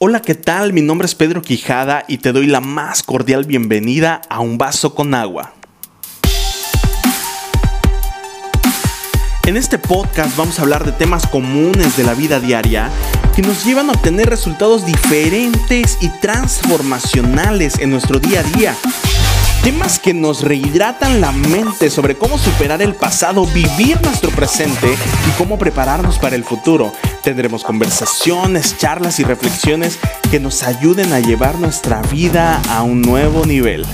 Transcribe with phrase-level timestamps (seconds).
[0.00, 0.72] Hola, ¿qué tal?
[0.72, 4.94] Mi nombre es Pedro Quijada y te doy la más cordial bienvenida a Un Vaso
[4.94, 5.54] con Agua.
[9.44, 12.92] En este podcast vamos a hablar de temas comunes de la vida diaria
[13.34, 18.76] que nos llevan a obtener resultados diferentes y transformacionales en nuestro día a día.
[19.64, 24.94] Temas que nos rehidratan la mente sobre cómo superar el pasado, vivir nuestro presente
[25.28, 26.92] y cómo prepararnos para el futuro.
[27.28, 29.98] Tendremos conversaciones, charlas y reflexiones
[30.30, 33.84] que nos ayuden a llevar nuestra vida a un nuevo nivel.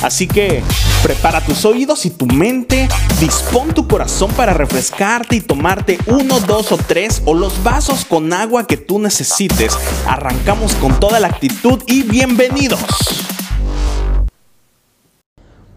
[0.00, 0.62] Así que
[1.02, 6.70] prepara tus oídos y tu mente, dispón tu corazón para refrescarte y tomarte uno, dos
[6.70, 9.76] o tres o los vasos con agua que tú necesites.
[10.06, 13.23] Arrancamos con toda la actitud y bienvenidos.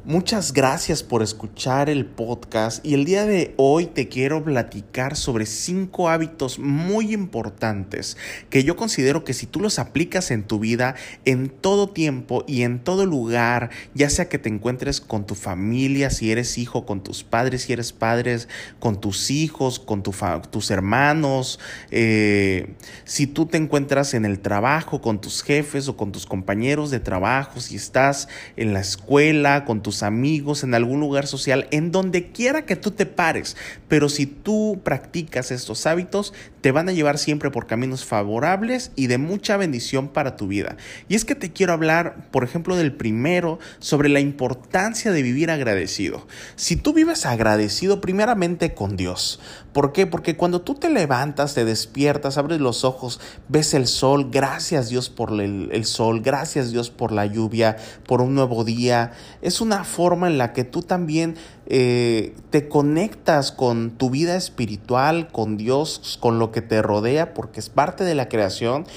[0.08, 5.46] Muchas gracias por escuchar el podcast y el día de hoy te quiero platicar sobre
[5.46, 8.16] cinco hábitos muy importantes
[8.50, 12.62] que yo considero que si tú los aplicas en tu vida en todo tiempo y
[12.62, 17.04] en todo lugar, ya sea que te encuentres con tu familia, si eres hijo, con
[17.04, 18.48] tus padres, si eres padres,
[18.80, 21.60] con tus hijos, con tus hermanos,
[21.92, 26.92] eh, si tú te encuentras en el trabajo, con tus jefes o con tus compañeros
[26.92, 31.92] de trabajo, si estás en la escuela, con tus amigos, en algún lugar social, en
[31.92, 33.56] donde quiera que tú te pares.
[33.88, 39.08] Pero si tú practicas estos hábitos, te van a llevar siempre por caminos favorables y
[39.08, 40.78] de mucha bendición para tu vida.
[41.08, 45.52] Y es que te quiero hablar, por ejemplo, del primero, sobre la importancia de vivir
[45.52, 46.28] agradecido.
[46.56, 49.40] Si tú vives agradecido primeramente con Dios,
[49.78, 50.08] ¿por qué?
[50.08, 55.12] Porque cuando tú te levantas, te despiertas, abres los ojos, ves el sol, gracias Dios
[55.12, 59.12] por el, sol, gracias Dios por la lluvia, por un nuevo día.
[59.44, 61.36] Es una forma en la que tú también
[61.68, 67.60] eh, te conectas con tu vida espiritual, con Dios, con lo que te rodea, porque
[67.60, 68.88] es parte de la creación.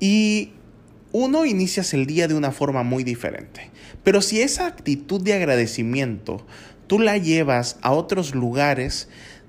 [0.00, 0.54] Y
[1.12, 3.70] uno inicias el día de una forma muy diferente.
[4.02, 6.44] Pero si esa actitud de agradecimiento
[6.86, 9.08] tú la llevas a otros lugares,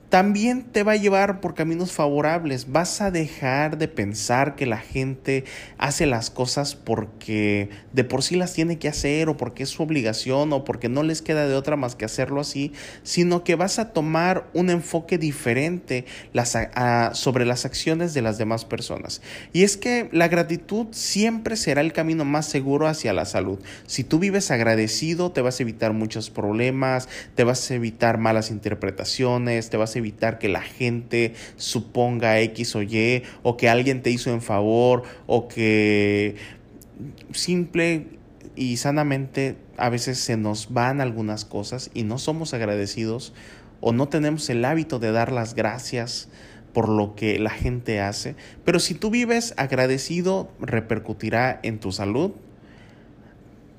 [0.10, 2.72] también te va a llevar por caminos favorables.
[2.72, 5.44] Vas a dejar de pensar que la gente
[5.78, 9.84] hace las cosas porque de por sí las tiene que hacer o porque es su
[9.84, 12.72] obligación o porque no les queda de otra más que hacerlo así,
[13.04, 16.06] sino que vas a tomar un enfoque diferente
[17.14, 19.22] sobre las acciones de las demás personas.
[19.52, 23.60] Y es que la gratitud siempre será el camino más seguro hacia la salud.
[23.88, 28.52] Si tú vives agradecido, te vas a evitar muchos problemas, te vas a evitar malas
[28.52, 34.02] interpretaciones, te vas a evitar que la gente suponga X o Y, o que alguien
[34.02, 36.36] te hizo en favor, o que
[37.32, 38.08] simple
[38.56, 43.34] y sanamente a veces se nos van algunas cosas y no somos agradecidos
[43.82, 46.30] o no tenemos el hábito de dar las gracias
[46.74, 48.36] por lo que la gente hace.
[48.66, 52.32] Pero si tú vives agradecido, repercutirá en tu salud,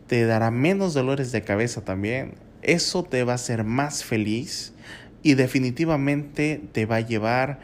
[0.06, 2.34] te dará menos dolores de cabeza también.
[2.62, 4.72] Eso te va a hacer más feliz
[5.28, 7.60] y definitivamente te va a llevar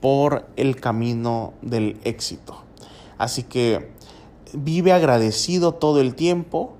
[0.00, 2.62] por el camino del éxito.
[3.18, 3.90] Así que
[4.52, 6.76] vive agradecido todo el tiempo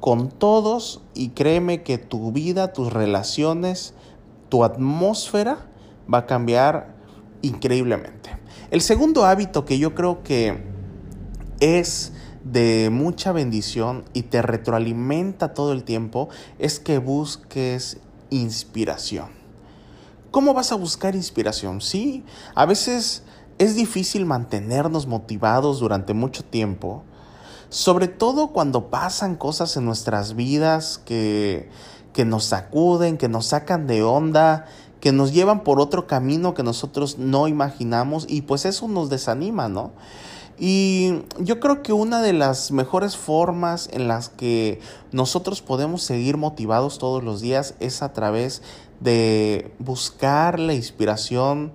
[0.00, 3.94] con todos y créeme que tu vida, tus relaciones,
[4.48, 5.68] tu atmósfera
[6.12, 6.96] va a cambiar
[7.40, 8.30] increíblemente.
[8.72, 10.58] El segundo hábito que yo creo que
[11.60, 19.28] es de mucha bendición y te retroalimenta todo el tiempo es que busques inspiración.
[20.30, 21.80] ¿Cómo vas a buscar inspiración?
[21.80, 22.24] Sí,
[22.54, 23.24] a veces
[23.58, 27.02] es difícil mantenernos motivados durante mucho tiempo,
[27.68, 31.68] sobre todo cuando pasan cosas en nuestras vidas que,
[32.12, 34.66] que nos sacuden, que nos sacan de onda,
[35.00, 39.68] que nos llevan por otro camino que nosotros no imaginamos y pues eso nos desanima,
[39.68, 39.92] ¿no?
[40.62, 44.78] Y yo creo que una de las mejores formas en las que
[45.10, 48.62] nosotros podemos seguir motivados todos los días es a través
[49.00, 51.72] de buscar la inspiración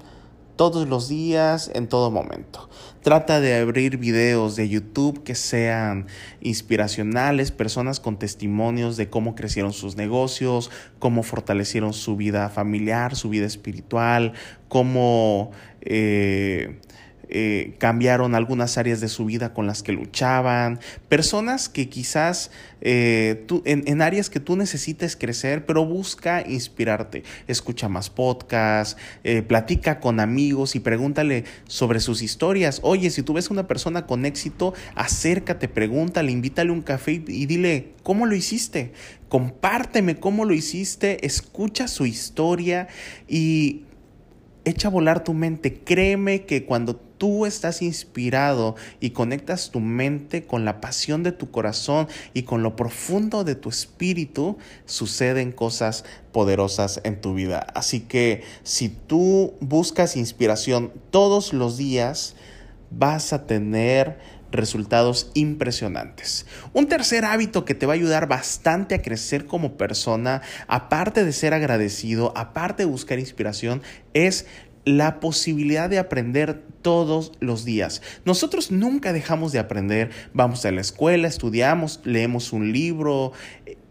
[0.56, 2.70] todos los días, en todo momento.
[3.02, 6.06] Trata de abrir videos de YouTube que sean
[6.42, 13.30] inspiracionales, personas con testimonios de cómo crecieron sus negocios, cómo fortalecieron su vida familiar, su
[13.30, 14.34] vida espiritual,
[14.68, 15.50] cómo...
[15.82, 16.80] Eh,
[17.30, 20.80] eh, cambiaron algunas áreas de su vida con las que luchaban,
[21.10, 22.52] personas que quizás
[22.82, 27.24] eh, en, áreas que tú necesites crecer, pero busca inspirarte.
[27.48, 32.80] Escucha más podcasts, eh, platica con amigos y pregúntale sobre sus historias.
[32.84, 37.46] Oye, si tú ves a una persona con éxito, acércate, pregúntale, invítale un café y
[37.48, 38.94] dile, ¿cómo lo hiciste?
[39.30, 42.88] Compárteme cómo lo hiciste, escucha su historia
[43.28, 43.84] y
[44.66, 45.74] echa a volar tu mente.
[45.74, 51.50] Créeme que cuando tú estás inspirado y conectas tu mente con la pasión de tu
[51.50, 57.66] corazón y con lo profundo de tu espíritu, suceden cosas poderosas en tu vida.
[57.74, 62.36] Así que si tú buscas inspiración todos los días,
[62.92, 64.20] vas a tener
[64.52, 66.46] resultados impresionantes.
[66.74, 71.34] Un tercer hábito que te va a ayudar bastante a crecer como persona, aparte de
[71.34, 73.82] ser agradecido, aparte de buscar inspiración,
[74.14, 74.46] es
[74.86, 78.02] la posibilidad de aprender todos los días.
[78.26, 83.34] Nosotros nunca dejamos de aprender, vamos a la escuela, estudiamos, leemos un libro,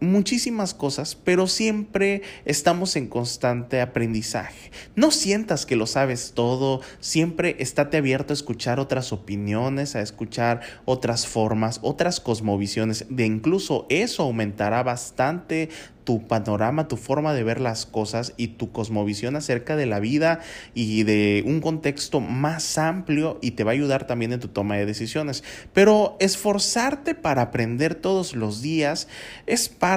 [0.05, 4.71] muchísimas cosas, pero siempre estamos en constante aprendizaje.
[4.95, 10.61] No sientas que lo sabes todo, siempre estate abierto a escuchar otras opiniones, a escuchar
[10.85, 15.69] otras formas, otras cosmovisiones, de incluso eso aumentará bastante
[16.05, 20.39] tu panorama, tu forma de ver las cosas y tu cosmovisión acerca de la vida
[20.73, 24.77] y de un contexto más amplio y te va a ayudar también en tu toma
[24.77, 25.43] de decisiones.
[25.73, 29.07] Pero esforzarte para aprender todos los días
[29.47, 29.94] es parte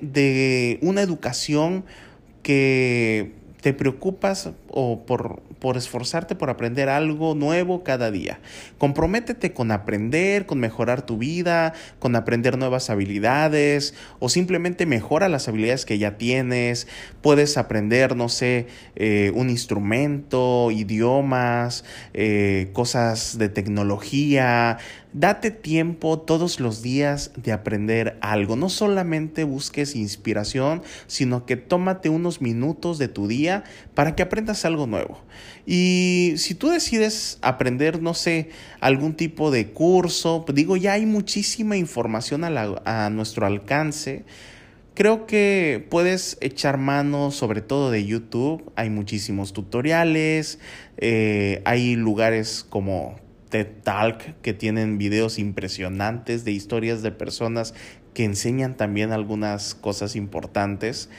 [0.00, 1.84] de una educación
[2.42, 8.40] que te preocupas o por, por, esforzarte por aprender algo nuevo cada día.
[8.78, 15.46] Comprométete con aprender, con mejorar tu vida, con aprender nuevas habilidades o simplemente mejora las
[15.48, 16.88] habilidades que ya tienes.
[17.20, 18.66] Puedes aprender, no sé,
[18.96, 21.84] eh, un instrumento, idiomas,
[22.14, 24.78] eh, cosas de tecnología,
[25.12, 28.54] Date tiempo todos los días de aprender algo.
[28.54, 33.64] No solamente busques inspiración, sino que tómate unos minutos de tu día
[33.94, 35.20] para que aprendas algo nuevo.
[35.72, 38.48] Y si tú decides aprender, no sé,
[38.80, 44.24] algún tipo de curso, pues digo, ya hay muchísima información a, nuestro alcance.
[44.94, 48.68] Creo que puedes echar mano sobre todo de YouTube.
[48.74, 50.58] Hay muchísimos tutoriales,
[50.96, 53.20] eh, hay lugares como
[53.50, 57.74] TED Talk que tienen videos impresionantes de historias de personas
[58.12, 61.10] que enseñan también algunas cosas importantes.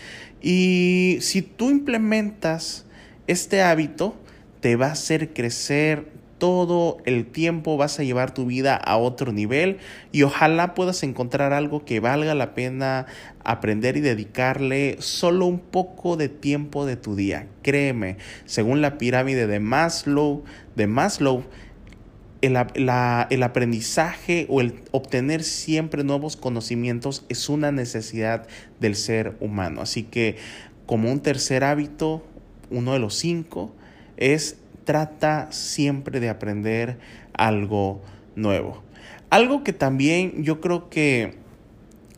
[0.42, 2.83] Y si tú implementas
[3.27, 4.18] este hábito,
[4.62, 6.08] te va a hacer crecer
[6.42, 9.78] todo el tiempo, vas a llevar tu vida a otro nivel
[10.12, 13.06] y ojalá puedas encontrar algo que valga la pena
[13.44, 17.48] aprender y dedicarle solo un poco de tiempo de tu día.
[17.62, 20.44] Créeme, según la pirámide de Maslow,
[20.75, 21.44] de Maslow,
[22.42, 22.58] el,
[23.30, 28.48] el, aprendizaje o el obtener siempre nuevos conocimientos es una necesidad
[28.80, 29.81] del ser humano.
[29.81, 30.38] Así que
[30.88, 32.25] como un tercer hábito,
[32.72, 33.75] uno de los cinco,
[34.18, 36.98] es trata siempre de aprender
[37.34, 38.02] algo
[38.36, 38.81] nuevo.
[39.30, 41.38] Algo que también yo creo que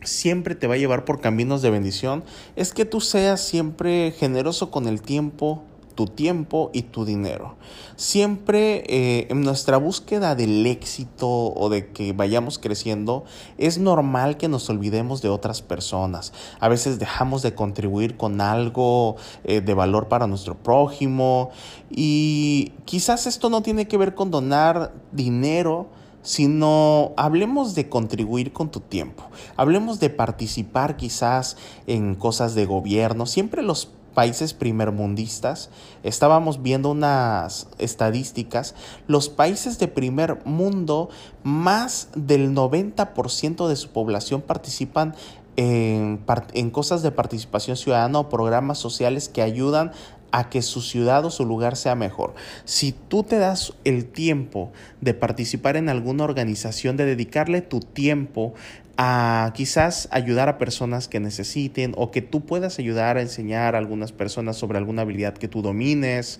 [0.04, 2.24] siempre te va a llevar por caminos de bendición
[2.56, 5.64] es que tú seas siempre generoso con el tiempo
[5.96, 7.56] tu tiempo y tu dinero.
[7.96, 13.24] Siempre eh, en nuestra búsqueda del éxito o de que vayamos creciendo,
[13.58, 16.34] es normal que nos olvidemos de otras personas.
[16.60, 21.52] A veces dejamos de contribuir con algo eh, de valor para nuestro prójimo
[21.90, 25.88] y quizás esto no tiene que ver con donar dinero,
[26.24, 29.24] sino hablemos de contribuir con tu tiempo,
[29.58, 35.70] hablemos de participar quizás en cosas de gobierno, siempre los países primermundistas,
[36.04, 38.76] estábamos viendo unas estadísticas,
[39.08, 41.10] los países de primer mundo,
[41.44, 45.16] más del 90% de su población participan
[45.56, 46.24] en,
[46.54, 49.92] en, cosas de participación ciudadana o programas sociales que ayudan
[50.34, 52.34] a que su ciudad o su lugar sea mejor.
[52.66, 58.56] Si tú te das el tiempo de participar en alguna organización, de dedicarle tu tiempo
[58.98, 63.80] a quizás ayudar a personas que necesiten o que tú puedas ayudar a enseñar a
[63.80, 66.40] algunas personas sobre alguna habilidad que tú domines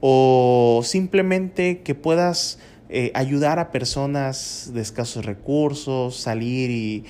[0.00, 7.04] o simplemente que puedas eh, ayudar a personas de escasos recursos, salir y,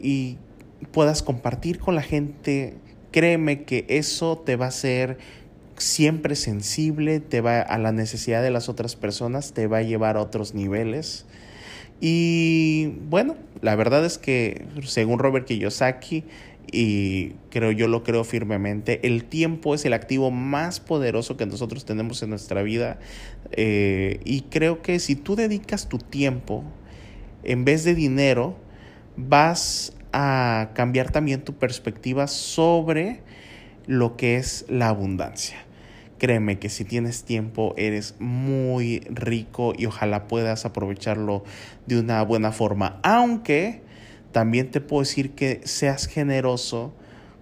[0.00, 0.38] y
[0.92, 2.76] puedas compartir con la gente,
[3.10, 5.18] créeme que eso te va a hacer
[5.76, 10.16] siempre sensible, te va a la necesidad de las otras personas, te va a llevar
[10.16, 11.26] a otros niveles.
[12.00, 16.24] Y bueno, la verdad es que según Robert Kiyosaki,
[16.70, 21.84] y creo yo lo creo firmemente, el tiempo es el activo más poderoso que nosotros
[21.84, 22.98] tenemos en nuestra vida.
[23.52, 26.64] Eh, y creo que si tú dedicas tu tiempo
[27.44, 28.56] en vez de dinero,
[29.16, 33.20] vas a cambiar también tu perspectiva sobre
[33.86, 35.63] lo que es la abundancia.
[36.24, 41.44] Créeme que si tienes tiempo eres muy rico y ojalá puedas aprovecharlo
[41.84, 42.98] de una buena forma.
[43.02, 43.82] Aunque
[44.32, 46.94] también te puedo decir que seas generoso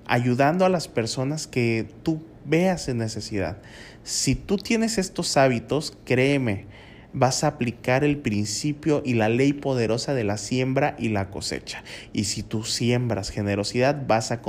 [0.05, 3.59] ayudando a las personas que tú veas en necesidad.
[4.03, 6.67] Si tú tienes estos hábitos, créeme,
[7.12, 11.85] vas a aplicar el principio y la ley poderosa de la siembra y la cosecha.
[12.12, 14.41] Y si tú siembras generosidad, vas a,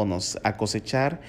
[0.43, 1.21] a cosechar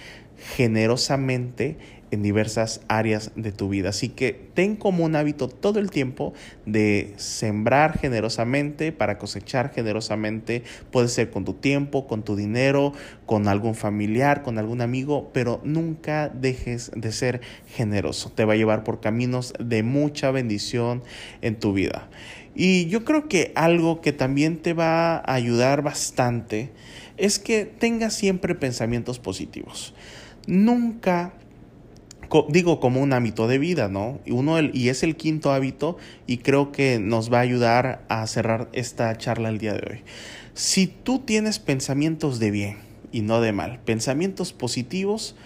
[0.56, 1.76] generosamente
[2.14, 3.90] en diversas áreas de tu vida.
[3.90, 6.32] Así que ten como un hábito todo el tiempo
[6.66, 10.62] de sembrar generosamente para cosechar generosamente.
[10.90, 12.92] Puede ser con tu tiempo, con tu dinero,
[13.26, 18.30] con algún familiar, con algún amigo, pero nunca dejes de ser generoso.
[18.30, 21.02] Te va a llevar por caminos de mucha bendición
[21.42, 22.08] en tu vida.
[22.54, 26.70] Y yo creo que algo que también te va a ayudar bastante
[27.16, 29.94] es que tengas siempre pensamientos positivos.
[30.46, 31.32] Nunca
[32.42, 34.20] digo como un hábito de vida, ¿no?
[34.24, 38.26] Y, uno, y es el quinto hábito y creo que nos va a ayudar a
[38.26, 40.02] cerrar esta charla el día de hoy.
[40.54, 42.78] Si tú tienes pensamientos de bien
[43.12, 45.36] y no de mal, pensamientos positivos,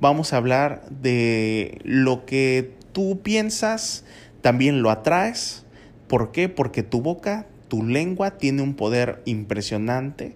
[0.00, 4.04] vamos a hablar de lo que tú piensas,
[4.40, 5.64] también lo atraes.
[6.08, 6.48] ¿Por qué?
[6.48, 10.34] Porque tu boca, tu lengua tiene un poder impresionante.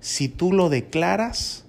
[0.00, 1.63] Si tú lo declaras,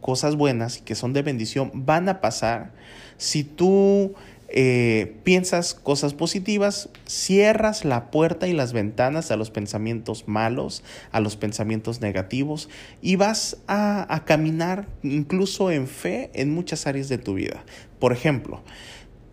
[0.00, 2.72] cosas buenas que son de bendición van a pasar.
[3.16, 4.14] Si tú
[4.52, 11.20] eh, piensas cosas positivas, cierras la puerta y las ventanas a los pensamientos malos, a
[11.20, 12.68] los pensamientos negativos
[13.00, 17.64] y vas a, caminar incluso en fe en muchas áreas de tu vida.
[18.00, 18.62] Por ejemplo,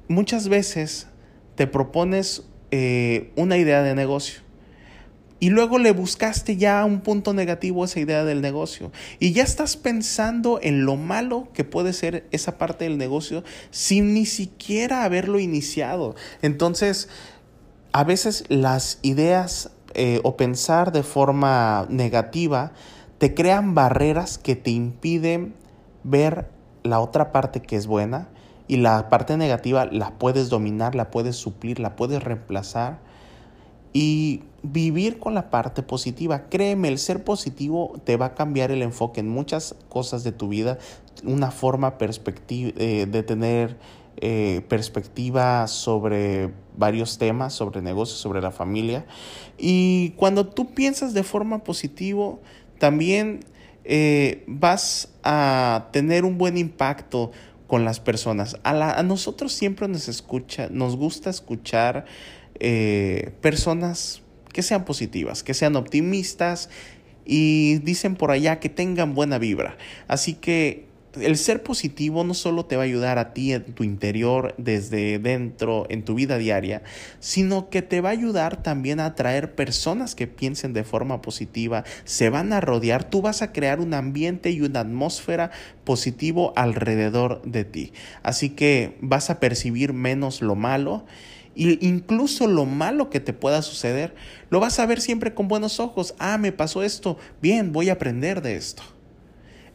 [0.08, 1.08] muchas veces
[1.56, 4.47] te propones eh, una idea de negocio
[5.40, 8.92] y luego le buscaste ya un punto negativo a esa idea del negocio.
[9.20, 14.14] Y ya estás pensando en lo malo que puede ser esa parte del negocio sin
[14.14, 16.16] ni siquiera haberlo iniciado.
[16.42, 17.10] Entonces,
[17.92, 22.74] a veces las ideas eh, o pensar de forma negativa
[23.18, 25.56] te crean barreras que te impiden
[26.04, 26.50] ver
[26.84, 28.30] la otra parte que es buena
[28.68, 33.00] y la parte negativa la puedes dominar, la puedes suplir, la puedes reemplazar
[33.94, 36.50] y vivir con la parte positiva.
[36.50, 40.50] Créeme, el ser positivo te va a cambiar el enfoque en muchas cosas de tu
[40.50, 40.78] vida,
[41.24, 43.78] una forma eh, de tener
[44.20, 49.06] eh, perspectiva sobre varios temas, sobre negocios, sobre la familia.
[49.58, 52.36] Y cuando tú piensas de forma positiva,
[52.80, 53.42] también
[53.84, 57.32] eh, vas a tener un buen impacto
[57.68, 58.58] con las personas.
[58.64, 62.06] A, a nosotros siempre nos escucha, nos gusta escuchar
[62.60, 64.22] eh, personas
[64.54, 66.70] que sean positivas, que sean optimistas
[67.26, 69.78] y dicen por allá que tengan buena vibra.
[70.08, 70.88] Así que
[71.22, 75.20] el ser positivo no solo te va a ayudar a ti en tu interior, desde
[75.20, 76.84] dentro, en tu vida diaria,
[77.20, 81.84] sino que te va a ayudar también a atraer personas que piensen de forma positiva,
[82.04, 85.52] se van a rodear, tú vas a crear un ambiente y una atmósfera
[85.84, 87.94] positivo alrededor de ti.
[88.24, 91.06] Así que vas a percibir menos lo malo
[91.58, 94.14] y incluso lo malo que te pueda suceder,
[94.50, 96.14] lo vas a ver siempre con buenos ojos.
[96.20, 97.18] Ah, me pasó esto.
[97.42, 98.84] Bien, voy a aprender de esto.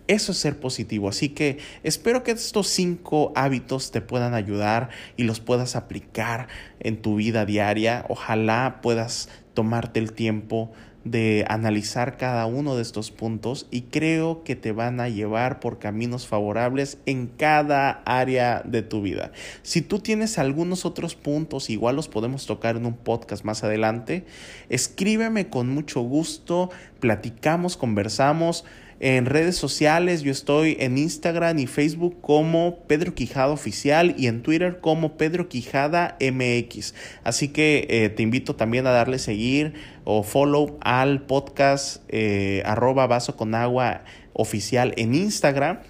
[0.06, 1.08] Eso es ser positivo.
[1.08, 6.48] Así que espero que estos cinco hábitos te puedan ayudar y los puedas aplicar
[6.80, 8.04] en tu vida diaria.
[8.08, 10.72] Ojalá puedas tomarte el tiempo
[11.04, 15.78] de analizar cada uno de estos puntos y creo que te van a llevar por
[15.78, 19.32] caminos favorables en cada área de tu vida.
[19.62, 24.24] Si tú tienes algunos otros puntos, igual los podemos tocar en un podcast más adelante,
[24.68, 28.64] escríbeme con mucho gusto, platicamos, conversamos.
[29.04, 34.44] En redes sociales yo estoy en Instagram y Facebook como Pedro Quijada Oficial y en
[34.44, 36.94] Twitter como Pedro Quijada MX.
[37.24, 43.08] Así que eh, te invito también a darle seguir o follow al podcast eh, arroba
[43.08, 44.04] vaso con agua
[44.34, 45.80] oficial en Instagram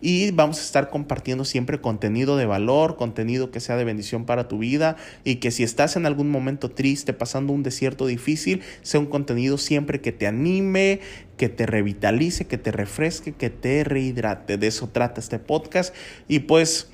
[0.00, 4.48] y vamos a estar compartiendo siempre contenido de valor, contenido que sea de bendición para
[4.48, 9.00] tu vida y que si estás en algún momento triste, pasando un desierto difícil, sea
[9.00, 11.00] un contenido siempre que te anime,
[11.36, 14.58] que te revitalice, que te refresque, que te rehidrate.
[14.58, 15.94] De eso trata este podcast
[16.28, 16.90] y pues...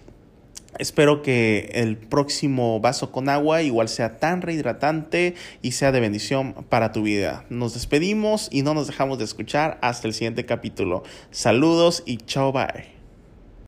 [0.79, 6.53] Espero que el próximo vaso con agua igual sea tan rehidratante y sea de bendición
[6.69, 7.45] para tu vida.
[7.49, 11.05] Nos despedimos y no nos dejamos de escuchar hasta el siguiente capítulo.
[11.31, 12.94] Saludos y chao bye.